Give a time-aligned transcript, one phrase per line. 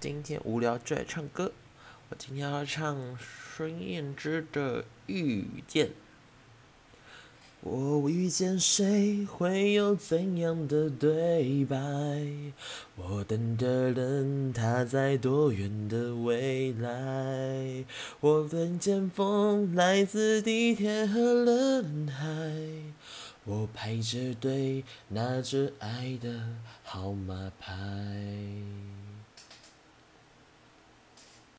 [0.00, 1.50] 今天无聊就来唱歌。
[2.08, 5.86] 我今天要唱孙燕姿的《遇见》。
[7.60, 11.76] 我遇见谁，会有怎样的对白？
[12.94, 17.84] 我等的人，他在多远的未来？
[18.20, 22.24] 我闻见风，来自地铁和人海。
[23.44, 26.40] 我排着队，拿着爱的
[26.84, 28.37] 号码牌。